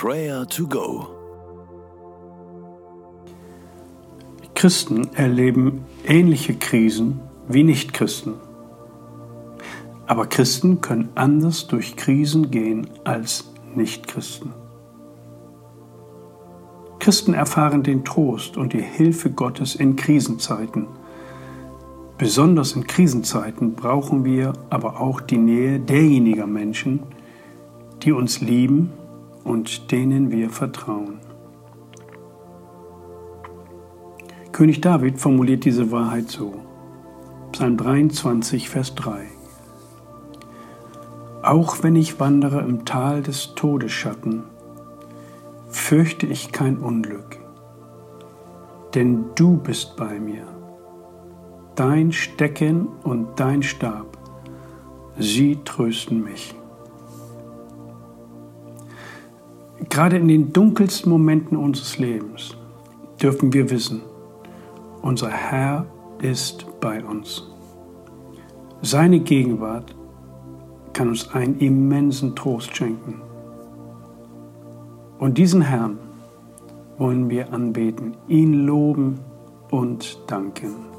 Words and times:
Prayer 0.00 0.46
to 0.46 0.68
Go. 0.68 1.08
Christen 4.54 5.08
erleben 5.14 5.86
ähnliche 6.06 6.54
Krisen 6.54 7.18
wie 7.48 7.64
Nichtchristen. 7.64 8.34
Aber 10.06 10.26
Christen 10.26 10.80
können 10.80 11.08
anders 11.16 11.66
durch 11.66 11.96
Krisen 11.96 12.52
gehen 12.52 12.86
als 13.02 13.52
Nichtchristen. 13.74 14.52
Christen 17.00 17.34
erfahren 17.34 17.82
den 17.82 18.04
Trost 18.04 18.56
und 18.56 18.74
die 18.74 18.82
Hilfe 18.82 19.32
Gottes 19.32 19.74
in 19.74 19.96
Krisenzeiten. 19.96 20.86
Besonders 22.18 22.70
in 22.74 22.86
Krisenzeiten 22.86 23.74
brauchen 23.74 24.24
wir 24.24 24.52
aber 24.70 25.00
auch 25.00 25.20
die 25.20 25.38
Nähe 25.38 25.80
derjenigen 25.80 26.52
Menschen, 26.52 27.02
die 28.04 28.12
uns 28.12 28.40
lieben 28.40 28.92
und 29.48 29.90
denen 29.90 30.30
wir 30.30 30.50
vertrauen. 30.50 31.20
König 34.52 34.80
David 34.80 35.18
formuliert 35.18 35.64
diese 35.64 35.90
Wahrheit 35.90 36.28
so. 36.28 36.54
Psalm 37.52 37.76
23, 37.76 38.68
Vers 38.68 38.94
3. 38.94 39.26
Auch 41.42 41.82
wenn 41.82 41.96
ich 41.96 42.20
wandere 42.20 42.60
im 42.60 42.84
Tal 42.84 43.22
des 43.22 43.54
Todesschatten, 43.54 44.42
fürchte 45.68 46.26
ich 46.26 46.52
kein 46.52 46.78
Unglück, 46.78 47.38
denn 48.94 49.26
du 49.34 49.56
bist 49.56 49.96
bei 49.96 50.18
mir. 50.20 50.44
Dein 51.74 52.12
Stecken 52.12 52.88
und 53.04 53.28
dein 53.40 53.62
Stab, 53.62 54.18
sie 55.18 55.58
trösten 55.64 56.24
mich. 56.24 56.54
Gerade 59.88 60.16
in 60.16 60.28
den 60.28 60.52
dunkelsten 60.52 61.10
Momenten 61.10 61.56
unseres 61.56 61.98
Lebens 61.98 62.56
dürfen 63.22 63.52
wir 63.52 63.70
wissen, 63.70 64.02
unser 65.02 65.30
Herr 65.30 65.86
ist 66.20 66.66
bei 66.80 67.02
uns. 67.04 67.46
Seine 68.82 69.20
Gegenwart 69.20 69.94
kann 70.92 71.08
uns 71.08 71.32
einen 71.32 71.58
immensen 71.58 72.34
Trost 72.34 72.76
schenken. 72.76 73.20
Und 75.18 75.38
diesen 75.38 75.62
Herrn 75.62 75.98
wollen 76.96 77.30
wir 77.30 77.52
anbeten, 77.52 78.16
ihn 78.26 78.66
loben 78.66 79.20
und 79.70 80.18
danken. 80.26 80.97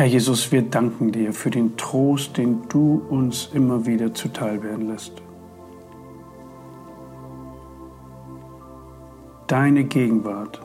Herr 0.00 0.06
Jesus, 0.06 0.50
wir 0.50 0.62
danken 0.62 1.12
dir 1.12 1.34
für 1.34 1.50
den 1.50 1.76
Trost, 1.76 2.38
den 2.38 2.66
du 2.70 3.02
uns 3.10 3.50
immer 3.52 3.84
wieder 3.84 4.14
zuteil 4.14 4.62
werden 4.62 4.88
lässt. 4.88 5.12
Deine 9.46 9.84
Gegenwart 9.84 10.58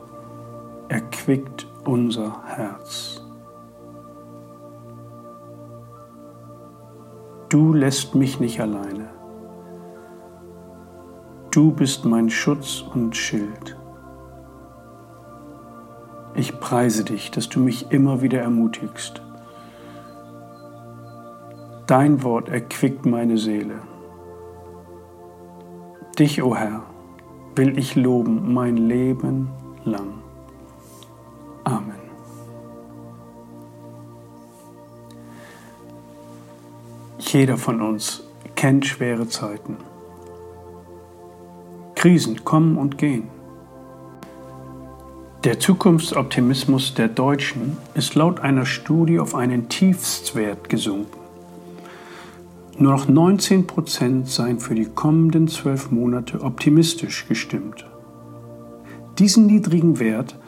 erquickt 0.88 1.66
unser 1.84 2.42
Herz. 2.46 3.22
Du 7.50 7.74
lässt 7.74 8.14
mich 8.14 8.40
nicht 8.40 8.58
alleine. 8.58 9.10
Du 11.50 11.72
bist 11.72 12.06
mein 12.06 12.30
Schutz 12.30 12.82
und 12.94 13.14
Schild. 13.14 13.76
Ich 16.34 16.58
preise 16.58 17.04
dich, 17.04 17.30
dass 17.30 17.50
du 17.50 17.60
mich 17.60 17.90
immer 17.90 18.22
wieder 18.22 18.40
ermutigst. 18.40 19.25
Dein 21.86 22.24
Wort 22.24 22.48
erquickt 22.48 23.06
meine 23.06 23.38
Seele. 23.38 23.80
Dich, 26.18 26.42
o 26.42 26.48
oh 26.48 26.56
Herr, 26.56 26.82
will 27.54 27.78
ich 27.78 27.94
loben 27.94 28.52
mein 28.52 28.76
Leben 28.76 29.50
lang. 29.84 30.14
Amen. 31.62 31.94
Jeder 37.18 37.56
von 37.56 37.80
uns 37.80 38.24
kennt 38.56 38.86
schwere 38.86 39.28
Zeiten. 39.28 39.76
Krisen 41.94 42.44
kommen 42.44 42.78
und 42.78 42.98
gehen. 42.98 43.28
Der 45.44 45.60
Zukunftsoptimismus 45.60 46.94
der 46.94 47.08
Deutschen 47.08 47.76
ist 47.94 48.16
laut 48.16 48.40
einer 48.40 48.66
Studie 48.66 49.20
auf 49.20 49.36
einen 49.36 49.68
Tiefstwert 49.68 50.68
gesunken. 50.68 51.25
Nur 52.78 52.92
noch 52.92 53.08
19 53.08 53.66
Prozent 53.66 54.28
seien 54.28 54.60
für 54.60 54.74
die 54.74 54.84
kommenden 54.84 55.48
zwölf 55.48 55.90
Monate 55.90 56.42
optimistisch 56.42 57.26
gestimmt. 57.26 57.86
Diesen 59.18 59.46
niedrigen 59.46 59.98
Wert 59.98 60.38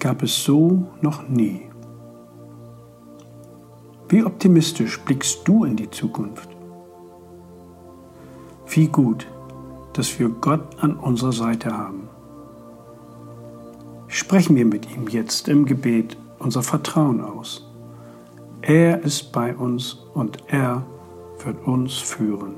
gab 0.00 0.22
es 0.24 0.42
so 0.42 0.88
noch 1.00 1.28
nie. 1.28 1.62
Wie 4.08 4.24
optimistisch 4.24 4.98
blickst 4.98 5.46
du 5.46 5.64
in 5.64 5.76
die 5.76 5.88
Zukunft? 5.88 6.48
Wie 8.66 8.88
gut, 8.88 9.28
dass 9.92 10.18
wir 10.18 10.28
Gott 10.28 10.82
an 10.82 10.94
unserer 10.96 11.32
Seite 11.32 11.76
haben. 11.76 12.08
Sprechen 14.08 14.56
wir 14.56 14.64
mit 14.64 14.92
ihm 14.92 15.06
jetzt 15.06 15.46
im 15.46 15.66
Gebet 15.66 16.16
unser 16.40 16.64
Vertrauen 16.64 17.20
aus. 17.20 17.70
Er 18.60 19.02
ist 19.04 19.30
bei 19.30 19.54
uns 19.54 19.98
und 20.14 20.38
er 20.48 20.84
wird 21.44 21.66
uns 21.66 21.98
führen. 21.98 22.54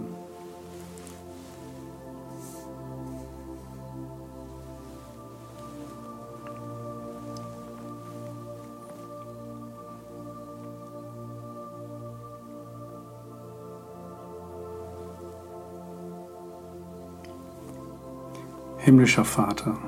Himmlischer 18.78 19.24
Vater, 19.24 19.78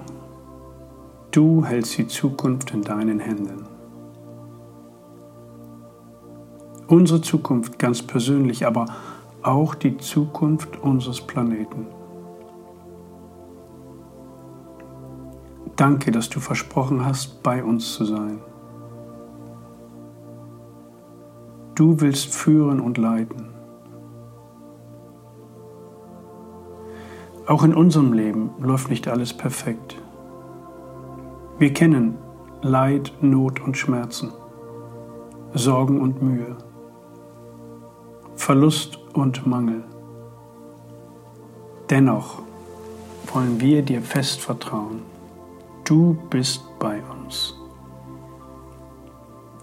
du 1.32 1.64
hältst 1.64 1.98
die 1.98 2.06
Zukunft 2.06 2.70
in 2.70 2.82
deinen 2.82 3.18
Händen. 3.18 3.73
Unsere 6.88 7.20
Zukunft 7.20 7.78
ganz 7.78 8.02
persönlich, 8.02 8.66
aber 8.66 8.86
auch 9.42 9.74
die 9.74 9.96
Zukunft 9.98 10.80
unseres 10.82 11.20
Planeten. 11.20 11.86
Danke, 15.76 16.12
dass 16.12 16.30
du 16.30 16.40
versprochen 16.40 17.04
hast, 17.04 17.42
bei 17.42 17.64
uns 17.64 17.94
zu 17.94 18.04
sein. 18.04 18.40
Du 21.74 22.00
willst 22.00 22.32
führen 22.32 22.80
und 22.80 22.98
leiten. 22.98 23.48
Auch 27.46 27.64
in 27.64 27.74
unserem 27.74 28.12
Leben 28.12 28.50
läuft 28.60 28.88
nicht 28.88 29.08
alles 29.08 29.34
perfekt. 29.34 29.96
Wir 31.58 31.72
kennen 31.74 32.16
Leid, 32.62 33.12
Not 33.20 33.60
und 33.60 33.76
Schmerzen, 33.76 34.32
Sorgen 35.52 36.00
und 36.00 36.22
Mühe. 36.22 36.56
Verlust 38.44 38.98
und 39.14 39.46
Mangel. 39.46 39.84
Dennoch 41.88 42.42
wollen 43.32 43.58
wir 43.58 43.80
dir 43.80 44.02
fest 44.02 44.42
vertrauen. 44.42 45.00
Du 45.84 46.18
bist 46.28 46.62
bei 46.78 47.00
uns. 47.04 47.54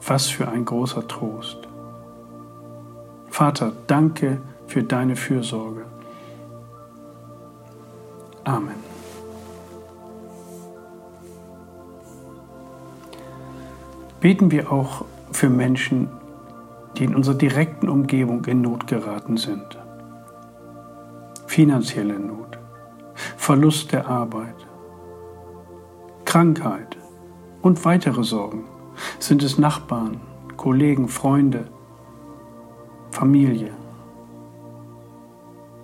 Was 0.08 0.30
für 0.30 0.48
ein 0.48 0.66
großer 0.66 1.08
Trost. 1.08 1.60
Vater, 3.30 3.72
danke 3.86 4.42
für 4.66 4.82
deine 4.82 5.16
Fürsorge. 5.16 5.86
Amen. 8.46 8.82
Beten 14.20 14.50
wir 14.50 14.72
auch 14.72 15.06
für 15.32 15.52
Menschen, 15.52 16.10
die 17.02 17.06
in 17.06 17.16
unserer 17.16 17.34
direkten 17.34 17.90
Umgebung 17.90 18.46
in 18.46 18.62
Not 18.62 18.86
geraten 18.86 19.36
sind. 19.36 19.76
Finanzielle 21.48 22.20
Not, 22.20 22.60
Verlust 23.38 23.92
der 23.92 24.08
Arbeit, 24.08 24.68
Krankheit 26.26 26.96
und 27.64 27.84
weitere 27.86 28.24
Sorgen. 28.24 28.66
Sind 29.18 29.42
es 29.42 29.58
Nachbarn, 29.58 30.22
Kollegen, 30.58 31.08
Freunde, 31.08 31.70
Familie? 33.10 33.72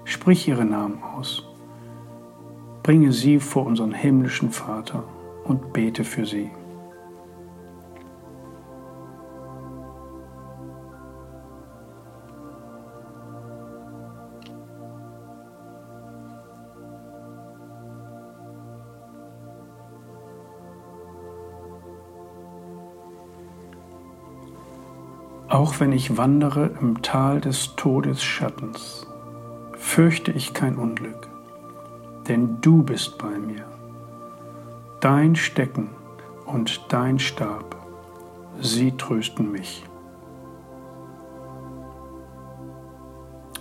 Sprich 0.04 0.48
ihre 0.48 0.66
Namen 0.66 1.02
aus. 1.02 1.44
Bringe 2.84 3.12
sie 3.12 3.40
vor 3.40 3.66
unseren 3.66 3.92
himmlischen 3.92 4.52
Vater 4.52 5.04
und 5.46 5.74
bete 5.74 6.04
für 6.04 6.28
sie. 6.28 6.52
Auch 25.50 25.80
wenn 25.80 25.94
ich 25.94 26.18
wandere 26.18 26.72
im 26.82 27.02
Tal 27.02 27.40
des 27.40 27.76
Todesschattens, 27.78 29.08
fürchte 29.78 30.34
ich 30.34 30.54
kein 30.54 30.76
Unglück, 30.76 31.30
denn 32.28 32.60
du 32.60 32.84
bist 32.84 33.18
bei 33.18 33.40
mir. 33.40 33.64
Dein 35.00 35.38
Stecken 35.38 35.90
und 36.46 36.82
dein 36.90 37.18
Stab, 37.18 37.78
sie 38.60 38.92
trösten 38.98 39.50
mich. 39.50 39.86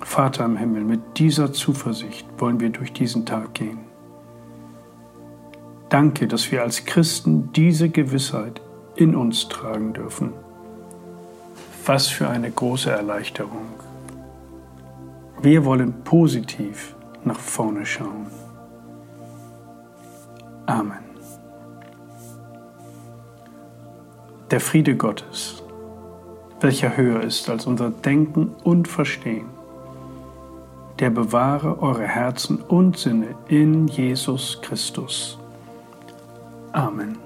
Vater 0.01 0.45
im 0.45 0.57
Himmel, 0.57 0.83
mit 0.83 1.19
dieser 1.19 1.53
Zuversicht 1.53 2.27
wollen 2.39 2.59
wir 2.59 2.71
durch 2.71 2.93
diesen 2.93 3.27
Tag 3.27 3.55
gehen. 3.55 3.79
Danke, 5.89 6.27
dass 6.27 6.51
wir 6.51 6.63
als 6.63 6.85
Christen 6.85 7.53
diese 7.53 7.91
Gewissheit 7.91 8.61
in 8.97 9.15
uns 9.15 9.49
tragen 9.49 9.93
dürfen. 9.93 10.33
Was 11.87 12.09
für 12.09 12.29
eine 12.29 12.51
große 12.51 12.91
Erleichterung. 12.91 13.69
Wir 15.41 15.65
wollen 15.65 16.03
positiv 16.03 16.97
nach 17.23 17.39
vorne 17.39 17.87
schauen. 17.87 18.27
Amen. 20.67 21.05
Der 24.51 24.61
Friede 24.61 24.97
Gottes, 24.97 25.63
welcher 26.61 26.97
höher 26.97 27.21
ist 27.21 27.49
als 27.49 27.67
unser 27.67 27.91
Denken 27.91 28.53
und 28.65 28.89
Verstehen, 28.89 29.47
der 30.99 31.11
bewahre 31.11 31.81
eure 31.81 32.07
Herzen 32.07 32.63
und 32.63 32.99
Sinne 32.99 33.37
in 33.47 33.87
Jesus 33.87 34.61
Christus. 34.61 35.39
Amen. 36.73 37.26